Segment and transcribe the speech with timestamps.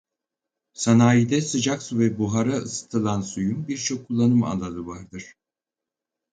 [0.73, 5.33] Sanayide sıcak su ve buhara ısıtılan suyun birçok kullanım alanı vardır.